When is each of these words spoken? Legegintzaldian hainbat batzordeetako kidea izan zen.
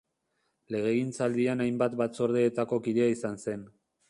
Legegintzaldian 0.75 1.61
hainbat 1.67 1.99
batzordeetako 2.01 2.81
kidea 2.89 3.13
izan 3.19 3.43
zen. 3.47 3.69